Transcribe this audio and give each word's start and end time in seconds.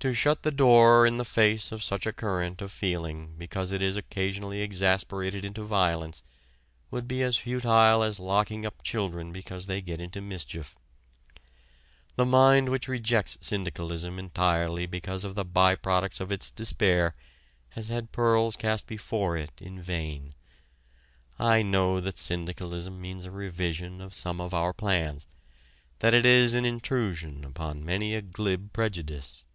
To 0.00 0.12
shut 0.12 0.42
the 0.42 0.50
door 0.50 1.06
in 1.06 1.16
the 1.16 1.24
face 1.24 1.72
of 1.72 1.82
such 1.82 2.04
a 2.04 2.12
current 2.12 2.60
of 2.60 2.70
feeling 2.70 3.36
because 3.38 3.72
it 3.72 3.80
is 3.80 3.96
occasionally 3.96 4.60
exasperated 4.60 5.46
into 5.46 5.64
violence 5.64 6.22
would 6.90 7.08
be 7.08 7.22
as 7.22 7.38
futile 7.38 8.02
as 8.02 8.20
locking 8.20 8.66
up 8.66 8.82
children 8.82 9.32
because 9.32 9.64
they 9.64 9.80
get 9.80 10.02
into 10.02 10.20
mischief. 10.20 10.76
The 12.16 12.26
mind 12.26 12.68
which 12.68 12.86
rejects 12.86 13.38
syndicalism 13.40 14.18
entirely 14.18 14.84
because 14.84 15.24
of 15.24 15.36
the 15.36 15.44
by 15.46 15.74
products 15.74 16.20
of 16.20 16.30
its 16.30 16.50
despair 16.50 17.14
has 17.70 17.88
had 17.88 18.12
pearls 18.12 18.56
cast 18.56 18.86
before 18.86 19.38
it 19.38 19.52
in 19.58 19.80
vain. 19.80 20.34
I 21.38 21.62
know 21.62 21.98
that 22.02 22.18
syndicalism 22.18 23.00
means 23.00 23.24
a 23.24 23.30
revision 23.30 24.02
of 24.02 24.12
some 24.14 24.38
of 24.38 24.52
our 24.52 24.74
plans 24.74 25.26
that 26.00 26.12
it 26.12 26.26
is 26.26 26.52
an 26.52 26.66
intrusion 26.66 27.42
upon 27.42 27.82
many 27.86 28.14
a 28.14 28.20
glib 28.20 28.74
prejudice. 28.74 29.46